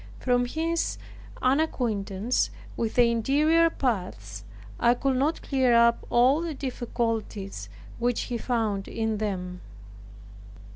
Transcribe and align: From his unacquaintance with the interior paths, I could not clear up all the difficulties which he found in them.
From 0.17 0.45
his 0.45 0.97
unacquaintance 1.43 2.49
with 2.75 2.95
the 2.95 3.05
interior 3.11 3.69
paths, 3.69 4.43
I 4.79 4.95
could 4.95 5.15
not 5.15 5.43
clear 5.43 5.75
up 5.75 6.07
all 6.09 6.41
the 6.41 6.55
difficulties 6.55 7.69
which 7.99 8.21
he 8.21 8.39
found 8.39 8.87
in 8.87 9.19
them. 9.19 9.61